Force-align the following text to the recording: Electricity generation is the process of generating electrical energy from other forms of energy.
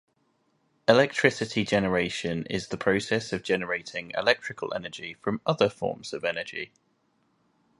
Electricity 0.87 1.63
generation 1.63 2.47
is 2.47 2.69
the 2.69 2.75
process 2.77 3.31
of 3.31 3.43
generating 3.43 4.11
electrical 4.17 4.73
energy 4.73 5.13
from 5.13 5.41
other 5.45 5.69
forms 5.69 6.11
of 6.11 6.23
energy. 6.25 6.71